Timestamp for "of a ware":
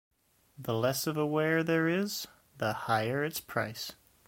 1.05-1.61